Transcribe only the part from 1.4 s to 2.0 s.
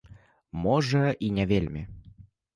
вельмі.